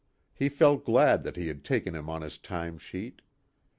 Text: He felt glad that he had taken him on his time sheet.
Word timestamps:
He 0.33 0.49
felt 0.49 0.83
glad 0.83 1.23
that 1.25 1.35
he 1.35 1.45
had 1.47 1.63
taken 1.63 1.93
him 1.93 2.09
on 2.09 2.23
his 2.23 2.39
time 2.39 2.79
sheet. 2.79 3.21